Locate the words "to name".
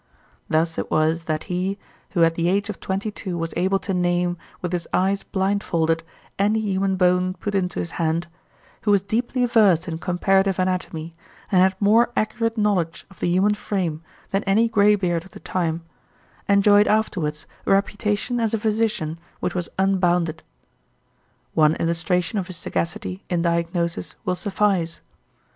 3.77-4.35